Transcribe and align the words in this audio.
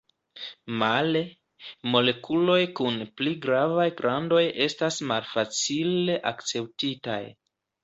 Male, 0.83 1.19
molekuloj 1.95 2.55
kun 2.79 2.97
pli 3.21 3.35
gravaj 3.45 3.87
grandoj 4.01 4.41
estas 4.67 4.99
malfacile 5.15 6.19
akceptitaj. 6.35 7.23